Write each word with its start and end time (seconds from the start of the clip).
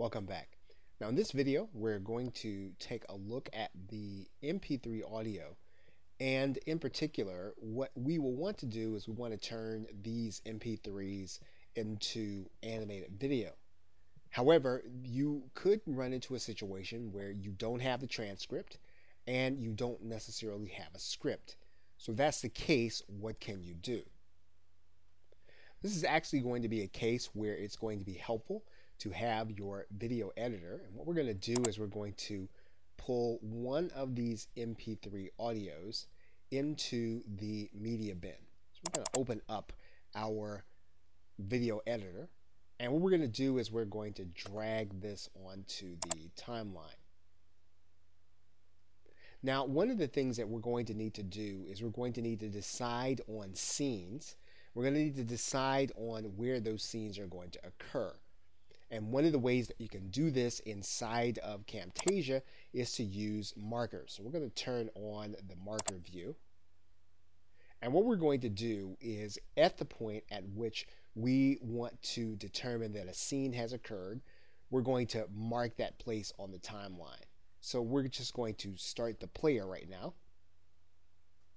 Welcome 0.00 0.24
back. 0.24 0.56
Now 0.98 1.10
in 1.10 1.14
this 1.14 1.30
video, 1.30 1.68
we're 1.74 1.98
going 1.98 2.30
to 2.30 2.72
take 2.78 3.04
a 3.10 3.14
look 3.14 3.50
at 3.52 3.70
the 3.90 4.26
MP3 4.42 5.02
audio 5.12 5.54
and 6.18 6.56
in 6.64 6.78
particular, 6.78 7.52
what 7.58 7.90
we 7.94 8.18
will 8.18 8.34
want 8.34 8.56
to 8.60 8.66
do 8.66 8.94
is 8.94 9.06
we 9.06 9.12
want 9.12 9.34
to 9.34 9.38
turn 9.38 9.84
these 10.00 10.40
MP3s 10.46 11.40
into 11.76 12.46
animated 12.62 13.10
video. 13.20 13.50
However, 14.30 14.84
you 15.04 15.42
could 15.52 15.82
run 15.84 16.14
into 16.14 16.34
a 16.34 16.38
situation 16.38 17.12
where 17.12 17.30
you 17.30 17.50
don't 17.50 17.82
have 17.82 18.00
the 18.00 18.06
transcript 18.06 18.78
and 19.26 19.58
you 19.60 19.70
don't 19.72 20.02
necessarily 20.02 20.68
have 20.68 20.94
a 20.94 20.98
script. 20.98 21.56
So 21.98 22.12
if 22.12 22.16
that's 22.16 22.40
the 22.40 22.48
case, 22.48 23.02
what 23.06 23.38
can 23.38 23.62
you 23.62 23.74
do? 23.74 24.00
This 25.82 25.94
is 25.94 26.04
actually 26.04 26.40
going 26.40 26.62
to 26.62 26.70
be 26.70 26.84
a 26.84 26.88
case 26.88 27.28
where 27.34 27.54
it's 27.54 27.76
going 27.76 27.98
to 27.98 28.04
be 28.06 28.14
helpful 28.14 28.64
to 29.00 29.10
have 29.10 29.50
your 29.50 29.86
video 29.96 30.30
editor. 30.36 30.82
And 30.86 30.94
what 30.94 31.06
we're 31.06 31.14
going 31.14 31.26
to 31.26 31.34
do 31.34 31.62
is 31.68 31.78
we're 31.78 31.86
going 31.86 32.14
to 32.14 32.48
pull 32.96 33.38
one 33.42 33.90
of 33.94 34.14
these 34.14 34.48
MP3 34.56 35.28
audios 35.40 36.06
into 36.50 37.22
the 37.36 37.70
media 37.74 38.14
bin. 38.14 38.32
So 38.72 38.80
we're 38.86 39.02
going 39.02 39.06
to 39.06 39.20
open 39.20 39.42
up 39.48 39.72
our 40.14 40.64
video 41.38 41.80
editor. 41.86 42.28
And 42.78 42.92
what 42.92 43.00
we're 43.00 43.10
going 43.10 43.22
to 43.22 43.28
do 43.28 43.58
is 43.58 43.70
we're 43.70 43.84
going 43.84 44.12
to 44.14 44.24
drag 44.24 45.00
this 45.00 45.28
onto 45.46 45.96
the 46.10 46.30
timeline. 46.38 46.96
Now, 49.42 49.64
one 49.64 49.90
of 49.90 49.96
the 49.96 50.08
things 50.08 50.36
that 50.36 50.48
we're 50.48 50.60
going 50.60 50.84
to 50.86 50.94
need 50.94 51.14
to 51.14 51.22
do 51.22 51.64
is 51.70 51.82
we're 51.82 51.88
going 51.88 52.12
to 52.14 52.22
need 52.22 52.40
to 52.40 52.48
decide 52.48 53.22
on 53.26 53.54
scenes. 53.54 54.36
We're 54.74 54.84
going 54.84 54.94
to 54.94 55.00
need 55.00 55.16
to 55.16 55.24
decide 55.24 55.92
on 55.96 56.24
where 56.36 56.60
those 56.60 56.82
scenes 56.82 57.18
are 57.18 57.26
going 57.26 57.50
to 57.50 57.60
occur. 57.64 58.12
And 58.90 59.12
one 59.12 59.24
of 59.24 59.32
the 59.32 59.38
ways 59.38 59.68
that 59.68 59.80
you 59.80 59.88
can 59.88 60.08
do 60.08 60.30
this 60.30 60.60
inside 60.60 61.38
of 61.38 61.64
Camtasia 61.66 62.42
is 62.72 62.92
to 62.92 63.04
use 63.04 63.54
markers. 63.56 64.14
So 64.16 64.22
we're 64.22 64.32
going 64.32 64.50
to 64.50 64.54
turn 64.54 64.90
on 64.96 65.36
the 65.48 65.54
marker 65.64 65.96
view. 65.98 66.34
And 67.82 67.92
what 67.92 68.04
we're 68.04 68.16
going 68.16 68.40
to 68.40 68.48
do 68.48 68.96
is 69.00 69.38
at 69.56 69.78
the 69.78 69.84
point 69.84 70.24
at 70.30 70.44
which 70.54 70.86
we 71.14 71.58
want 71.62 72.00
to 72.02 72.36
determine 72.36 72.92
that 72.92 73.08
a 73.08 73.14
scene 73.14 73.52
has 73.52 73.72
occurred, 73.72 74.20
we're 74.70 74.82
going 74.82 75.06
to 75.08 75.26
mark 75.34 75.76
that 75.76 75.98
place 75.98 76.32
on 76.38 76.50
the 76.50 76.58
timeline. 76.58 77.24
So 77.60 77.80
we're 77.82 78.08
just 78.08 78.34
going 78.34 78.54
to 78.56 78.76
start 78.76 79.20
the 79.20 79.26
player 79.26 79.66
right 79.66 79.88
now. 79.88 80.14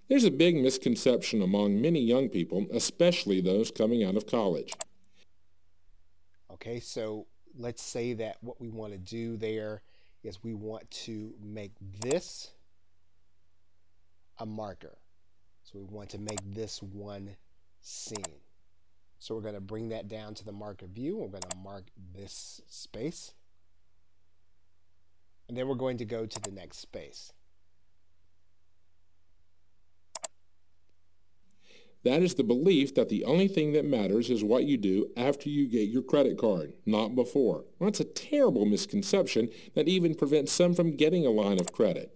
There's 0.10 0.26
a 0.26 0.32
big 0.32 0.56
misconception 0.56 1.42
among 1.42 1.82
many 1.82 2.02
young 2.02 2.30
people, 2.30 2.68
especially 2.74 3.42
those 3.42 3.72
coming 3.72 4.04
out 4.04 4.16
of 4.16 4.28
college. 4.28 4.74
Okay, 6.54 6.80
so 6.80 7.26
let's 7.58 7.82
say 7.82 8.14
that 8.14 8.38
what 8.42 8.62
we 8.62 8.70
want 8.70 8.94
to 8.94 9.00
do 9.00 9.38
there 9.38 9.82
is 10.24 10.44
we 10.44 10.54
want 10.54 10.90
to 10.92 11.34
make 11.42 11.74
this 12.00 12.52
a 14.38 14.46
marker. 14.46 14.98
So 15.64 15.80
we 15.80 15.86
want 15.86 16.10
to 16.12 16.20
make 16.20 16.40
this 16.54 16.82
one 16.82 17.36
scene. 17.82 18.40
So 19.20 19.34
we're 19.36 19.42
going 19.42 19.56
to 19.56 19.62
bring 19.62 19.90
that 19.90 20.08
down 20.08 20.34
to 20.36 20.46
the 20.46 20.52
marker 20.52 20.86
view. 20.86 21.18
We're 21.18 21.28
going 21.28 21.42
to 21.42 21.58
mark 21.58 21.86
this 22.14 22.62
space. 22.68 23.34
And 25.48 25.58
then 25.58 25.68
we're 25.68 25.76
going 25.76 25.98
to 25.98 26.06
go 26.06 26.26
to 26.26 26.42
the 26.42 26.52
next 26.52 26.80
space. 26.80 27.34
That 32.04 32.22
is 32.22 32.36
the 32.36 32.44
belief 32.44 32.96
that 32.96 33.08
the 33.08 33.24
only 33.24 33.48
thing 33.48 33.72
that 33.74 33.86
matters 33.86 34.30
is 34.30 34.44
what 34.44 34.66
you 34.66 34.78
do 34.78 35.10
after 35.16 35.50
you 35.50 35.68
get 35.68 35.88
your 35.88 36.02
credit 36.02 36.38
card, 36.38 36.74
not 36.86 37.16
before. 37.16 37.64
Well, 37.80 37.90
that's 37.90 38.02
a 38.02 38.06
terrible 38.06 38.66
misconception 38.66 39.50
that 39.74 39.88
even 39.88 40.14
prevents 40.14 40.52
some 40.52 40.74
from 40.74 40.98
getting 40.98 41.26
a 41.26 41.30
line 41.30 41.62
of 41.62 41.72
credit. 41.72 42.14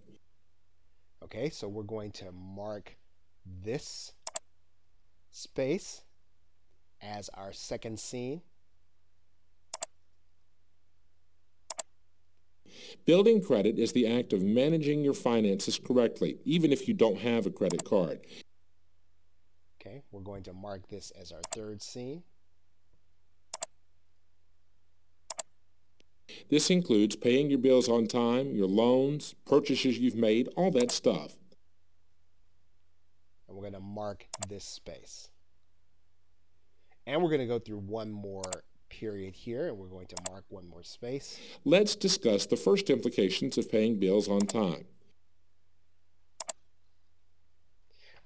Okay, 1.24 1.48
so 1.48 1.68
we're 1.68 1.82
going 1.84 2.12
to 2.12 2.32
mark 2.32 2.96
this 3.64 4.12
space 5.30 6.02
as 7.00 7.30
our 7.30 7.52
second 7.52 7.98
scene. 7.98 8.42
Building 13.06 13.42
credit 13.42 13.78
is 13.78 13.92
the 13.92 14.06
act 14.06 14.32
of 14.32 14.42
managing 14.42 15.02
your 15.02 15.14
finances 15.14 15.78
correctly, 15.78 16.36
even 16.44 16.72
if 16.72 16.86
you 16.86 16.94
don't 16.94 17.18
have 17.18 17.46
a 17.46 17.50
credit 17.50 17.84
card. 17.84 18.20
Okay, 19.88 20.02
we're 20.10 20.20
going 20.20 20.42
to 20.42 20.52
mark 20.52 20.86
this 20.88 21.12
as 21.12 21.32
our 21.32 21.40
third 21.54 21.80
scene. 21.80 22.22
This 26.50 26.68
includes 26.70 27.16
paying 27.16 27.48
your 27.48 27.58
bills 27.58 27.88
on 27.88 28.06
time, 28.06 28.54
your 28.54 28.66
loans, 28.66 29.34
purchases 29.46 29.98
you've 29.98 30.14
made, 30.14 30.48
all 30.56 30.70
that 30.72 30.90
stuff. 30.90 31.36
And 33.46 33.56
we're 33.56 33.62
going 33.62 33.72
to 33.74 33.80
mark 33.80 34.26
this 34.48 34.64
space. 34.64 35.30
And 37.06 37.22
we're 37.22 37.30
going 37.30 37.40
to 37.40 37.46
go 37.46 37.58
through 37.58 37.78
one 37.78 38.12
more 38.12 38.42
period 38.90 39.34
here, 39.34 39.68
and 39.68 39.78
we're 39.78 39.88
going 39.88 40.06
to 40.08 40.16
mark 40.30 40.44
one 40.50 40.68
more 40.68 40.82
space. 40.82 41.38
Let's 41.64 41.96
discuss 41.96 42.44
the 42.44 42.56
first 42.56 42.90
implications 42.90 43.56
of 43.56 43.70
paying 43.70 43.98
bills 43.98 44.28
on 44.28 44.40
time. 44.40 44.84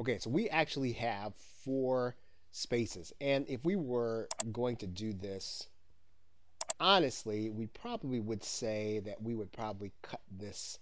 Okay, 0.00 0.19
so 0.19 0.30
we 0.30 0.48
actually 0.48 0.92
have 0.92 1.34
four 1.64 2.16
spaces. 2.50 3.12
And 3.20 3.47
if 3.48 3.64
we 3.64 3.76
were 3.76 4.28
going 4.50 4.76
to 4.76 4.86
do 4.86 5.12
this, 5.12 5.69
honestly, 6.80 7.50
we 7.50 7.66
probably 7.66 8.20
would 8.20 8.42
say 8.42 9.00
that 9.04 9.22
we 9.22 9.34
would 9.34 9.53
probably 9.53 9.92
cut 10.03 10.20
this 10.30 10.78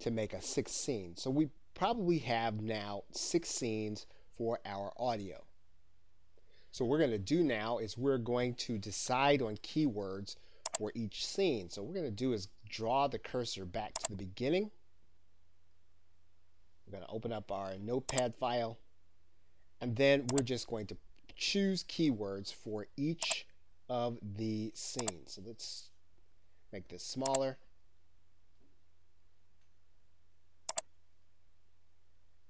to 0.00 0.10
make 0.10 0.32
a 0.32 0.42
six 0.42 0.72
scene. 0.72 1.14
So 1.16 1.30
we 1.30 1.48
probably 1.74 2.18
have 2.18 2.60
now 2.60 3.04
six 3.12 3.48
scenes 3.50 4.06
for 4.36 4.58
our 4.64 4.92
audio. 4.96 5.44
So 6.72 6.84
what 6.84 6.90
we're 6.90 6.98
going 6.98 7.10
to 7.10 7.18
do 7.18 7.42
now 7.42 7.78
is 7.78 7.98
we're 7.98 8.18
going 8.18 8.54
to 8.54 8.78
decide 8.78 9.42
on 9.42 9.56
keywords 9.56 10.36
for 10.78 10.92
each 10.94 11.26
scene. 11.26 11.68
So 11.68 11.82
what 11.82 11.88
we're 11.88 12.00
going 12.00 12.10
to 12.10 12.24
do 12.24 12.32
is 12.32 12.48
draw 12.68 13.08
the 13.08 13.18
cursor 13.18 13.64
back 13.64 13.94
to 13.94 14.10
the 14.10 14.16
beginning 14.16 14.70
we're 16.90 16.98
going 16.98 17.08
to 17.08 17.14
open 17.14 17.32
up 17.32 17.52
our 17.52 17.74
notepad 17.78 18.34
file 18.34 18.78
and 19.80 19.94
then 19.96 20.26
we're 20.32 20.42
just 20.42 20.66
going 20.66 20.86
to 20.86 20.96
choose 21.36 21.84
keywords 21.84 22.52
for 22.52 22.86
each 22.96 23.46
of 23.88 24.18
the 24.36 24.72
scenes. 24.74 25.34
So 25.34 25.42
let's 25.46 25.90
make 26.72 26.88
this 26.88 27.02
smaller. 27.02 27.58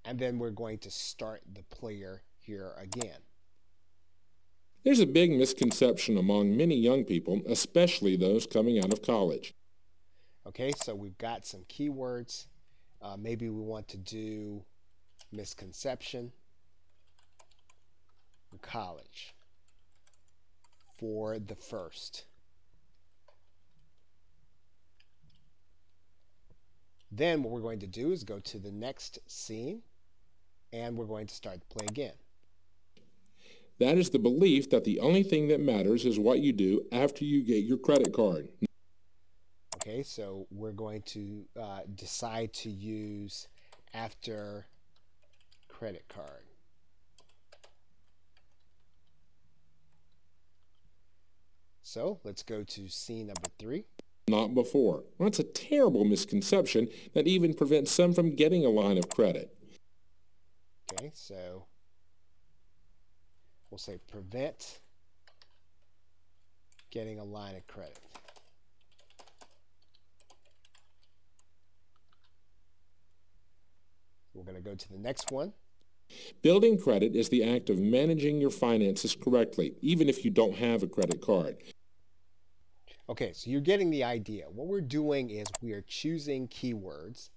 And 0.04 0.18
then 0.18 0.38
we're 0.38 0.50
going 0.50 0.78
to 0.78 0.90
start 0.90 1.42
the 1.52 1.62
player 1.64 2.22
here 2.38 2.72
again. 2.80 3.18
There's 4.82 5.00
a 5.00 5.06
big 5.06 5.30
misconception 5.30 6.16
among 6.16 6.56
many 6.56 6.74
young 6.74 7.04
people, 7.04 7.42
especially 7.46 8.16
those 8.16 8.46
coming 8.46 8.82
out 8.82 8.92
of 8.92 9.02
college. 9.02 9.54
Okay, 10.46 10.72
so 10.82 10.94
we've 10.94 11.18
got 11.18 11.44
some 11.44 11.60
keywords. 11.68 12.46
Uh, 13.02 13.16
maybe 13.18 13.48
we 13.48 13.62
want 13.62 13.88
to 13.88 13.96
do 13.96 14.62
misconception 15.32 16.32
college 18.62 19.34
for 20.98 21.38
the 21.38 21.54
first. 21.54 22.24
Then 27.12 27.42
what 27.42 27.52
we're 27.52 27.60
going 27.60 27.80
to 27.80 27.86
do 27.86 28.12
is 28.12 28.22
go 28.22 28.38
to 28.40 28.58
the 28.58 28.70
next 28.70 29.18
scene 29.26 29.82
and 30.72 30.96
we're 30.96 31.06
going 31.06 31.26
to 31.26 31.34
start 31.34 31.60
the 31.60 31.74
play 31.74 31.86
again. 31.88 32.12
That 33.80 33.96
is 33.96 34.10
the 34.10 34.18
belief 34.18 34.70
that 34.70 34.84
the 34.84 35.00
only 35.00 35.22
thing 35.22 35.48
that 35.48 35.60
matters 35.60 36.04
is 36.04 36.18
what 36.18 36.40
you 36.40 36.52
do 36.52 36.82
after 36.92 37.24
you 37.24 37.42
get 37.42 37.64
your 37.64 37.78
credit 37.78 38.12
card. 38.12 38.48
Okay, 39.82 40.02
so 40.02 40.46
we're 40.50 40.72
going 40.72 41.00
to 41.02 41.46
uh, 41.58 41.80
decide 41.94 42.52
to 42.52 42.70
use 42.70 43.48
after 43.94 44.66
credit 45.68 46.04
card. 46.08 46.44
So 51.82 52.20
let's 52.24 52.42
go 52.42 52.62
to 52.62 52.88
scene 52.88 53.28
number 53.28 53.48
three. 53.58 53.84
Not 54.28 54.54
before. 54.54 55.04
Well, 55.18 55.28
that's 55.28 55.38
a 55.38 55.44
terrible 55.44 56.04
misconception 56.04 56.88
that 57.14 57.26
even 57.26 57.54
prevents 57.54 57.90
some 57.90 58.12
from 58.12 58.36
getting 58.36 58.66
a 58.66 58.68
line 58.68 58.98
of 58.98 59.08
credit. 59.08 59.56
Okay, 60.92 61.10
so 61.14 61.64
we'll 63.70 63.78
say 63.78 63.98
prevent 64.08 64.80
getting 66.90 67.18
a 67.18 67.24
line 67.24 67.56
of 67.56 67.66
credit. 67.66 67.98
We're 74.34 74.44
going 74.44 74.56
to 74.56 74.62
go 74.62 74.74
to 74.74 74.88
the 74.88 74.98
next 74.98 75.30
one. 75.30 75.52
Building 76.42 76.78
credit 76.78 77.14
is 77.14 77.28
the 77.28 77.44
act 77.44 77.70
of 77.70 77.78
managing 77.78 78.40
your 78.40 78.50
finances 78.50 79.14
correctly, 79.14 79.74
even 79.80 80.08
if 80.08 80.24
you 80.24 80.30
don't 80.30 80.56
have 80.56 80.82
a 80.82 80.86
credit 80.86 81.20
card. 81.20 81.56
Okay, 83.08 83.32
so 83.32 83.50
you're 83.50 83.60
getting 83.60 83.90
the 83.90 84.04
idea. 84.04 84.44
What 84.48 84.68
we're 84.68 84.80
doing 84.80 85.30
is 85.30 85.46
we 85.60 85.72
are 85.72 85.82
choosing 85.82 86.48
keywords 86.48 87.30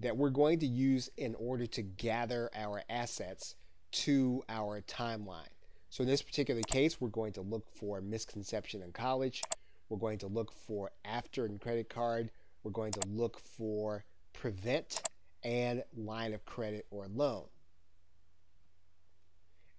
that 0.00 0.16
we're 0.16 0.30
going 0.30 0.58
to 0.58 0.66
use 0.66 1.08
in 1.16 1.34
order 1.36 1.66
to 1.66 1.82
gather 1.82 2.50
our 2.54 2.82
assets 2.90 3.56
to 3.92 4.42
our 4.48 4.80
timeline. 4.82 5.48
So 5.88 6.02
in 6.02 6.08
this 6.08 6.22
particular 6.22 6.60
case, 6.62 7.00
we're 7.00 7.08
going 7.08 7.32
to 7.34 7.40
look 7.40 7.66
for 7.78 8.00
misconception 8.00 8.82
in 8.82 8.92
college. 8.92 9.42
We're 9.88 9.98
going 9.98 10.18
to 10.18 10.26
look 10.26 10.52
for 10.52 10.90
after 11.04 11.46
and 11.46 11.60
credit 11.60 11.88
card. 11.88 12.30
We're 12.62 12.72
going 12.72 12.92
to 12.92 13.08
look 13.08 13.38
for 13.38 14.04
prevent 14.32 15.00
and 15.44 15.82
line 15.96 16.32
of 16.32 16.44
credit 16.44 16.86
or 16.90 17.06
loan. 17.06 17.44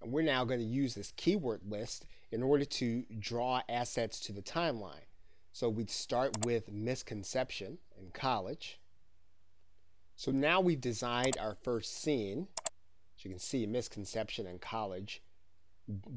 And 0.02 0.12
we're 0.12 0.22
now 0.22 0.46
going 0.46 0.60
to 0.60 0.66
use 0.66 0.94
this 0.94 1.14
keyword 1.18 1.62
list 1.68 2.06
in 2.32 2.44
order 2.44 2.66
to 2.66 3.04
draw 3.20 3.62
assets 3.68 4.20
to 4.22 4.32
the 4.32 4.42
timeline. 4.42 5.06
So 5.52 5.70
we'd 5.70 5.90
start 5.90 6.46
with 6.46 6.72
misconception 6.72 7.78
in 7.98 8.12
college. 8.12 8.80
So 10.16 10.32
now 10.32 10.62
we've 10.62 10.82
designed 10.82 11.38
our 11.40 11.56
first 11.56 12.02
scene. 12.02 12.48
As 13.18 13.26
you 13.26 13.32
can 13.32 13.40
see, 13.40 13.66
misconception 13.66 14.48
in 14.48 14.60
college 14.60 15.24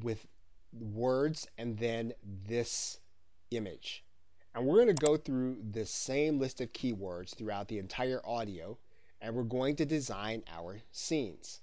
with 0.02 0.26
words 0.72 1.46
and 1.56 1.78
then 1.78 2.12
this 2.46 3.00
image. 3.50 4.04
And 4.54 4.66
we're 4.66 4.84
going 4.84 4.94
to 4.94 5.06
go 5.06 5.16
through 5.16 5.58
the 5.70 5.86
same 5.86 6.38
list 6.38 6.60
of 6.60 6.72
keywords 6.72 7.34
throughout 7.34 7.68
the 7.68 7.78
entire 7.78 8.20
audio 8.26 8.76
and 9.20 9.34
we're 9.34 9.42
going 9.42 9.76
to 9.76 9.84
design 9.84 10.42
our 10.52 10.78
scenes. 10.92 11.60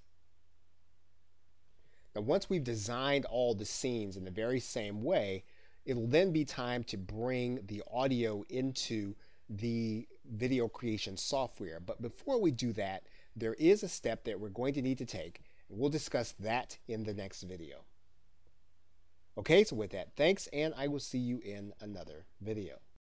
Now, 2.16 2.22
once 2.22 2.50
we've 2.50 2.64
designed 2.64 3.26
all 3.26 3.54
the 3.54 3.66
scenes 3.66 4.18
in 4.18 4.24
the 4.24 4.32
very 4.32 4.60
same 4.60 5.04
way, 5.04 5.44
it'll 5.86 6.08
then 6.08 6.32
be 6.32 6.46
time 6.46 6.84
to 6.86 6.98
bring 6.98 7.60
the 7.68 7.84
audio 7.92 8.44
into 8.50 9.16
the 9.50 10.08
video 10.32 10.68
creation 10.68 11.18
software. 11.18 11.80
But 11.80 12.02
before 12.02 12.40
we 12.40 12.52
do 12.52 12.74
that, 12.74 13.04
there 13.36 13.54
is 13.56 13.84
a 13.84 13.90
step 13.90 14.24
that 14.24 14.40
we're 14.40 14.50
going 14.50 14.74
to 14.76 14.82
need 14.82 14.98
to 15.00 15.06
take, 15.06 15.42
and 15.70 15.78
we'll 15.78 15.90
discuss 15.90 16.34
that 16.40 16.78
in 16.88 17.04
the 17.04 17.14
next 17.14 17.44
video. 17.44 17.84
Okay, 19.38 19.66
so 19.66 19.76
with 19.76 19.92
that, 19.92 20.16
thanks, 20.16 20.48
and 20.54 20.74
I 20.78 20.88
will 20.88 21.00
see 21.00 21.18
you 21.18 21.40
in 21.44 21.74
another 21.82 22.26
video. 22.42 22.80